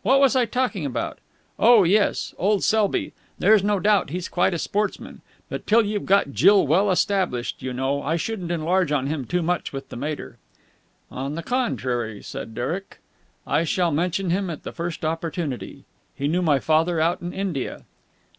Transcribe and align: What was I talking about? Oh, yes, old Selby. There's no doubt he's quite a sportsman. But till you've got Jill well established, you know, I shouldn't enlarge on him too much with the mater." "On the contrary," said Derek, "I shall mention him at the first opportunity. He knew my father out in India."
What 0.00 0.20
was 0.20 0.34
I 0.34 0.46
talking 0.46 0.86
about? 0.86 1.18
Oh, 1.58 1.84
yes, 1.84 2.34
old 2.38 2.64
Selby. 2.64 3.12
There's 3.38 3.62
no 3.62 3.78
doubt 3.78 4.08
he's 4.08 4.26
quite 4.26 4.54
a 4.54 4.58
sportsman. 4.58 5.20
But 5.50 5.66
till 5.66 5.84
you've 5.84 6.06
got 6.06 6.32
Jill 6.32 6.66
well 6.66 6.90
established, 6.90 7.60
you 7.60 7.74
know, 7.74 8.00
I 8.02 8.16
shouldn't 8.16 8.50
enlarge 8.50 8.90
on 8.90 9.06
him 9.08 9.26
too 9.26 9.42
much 9.42 9.74
with 9.74 9.90
the 9.90 9.96
mater." 9.96 10.38
"On 11.10 11.34
the 11.34 11.42
contrary," 11.42 12.22
said 12.22 12.54
Derek, 12.54 13.00
"I 13.46 13.64
shall 13.64 13.90
mention 13.90 14.30
him 14.30 14.48
at 14.48 14.62
the 14.62 14.72
first 14.72 15.04
opportunity. 15.04 15.84
He 16.14 16.26
knew 16.26 16.40
my 16.40 16.58
father 16.58 16.98
out 16.98 17.20
in 17.20 17.34
India." 17.34 17.84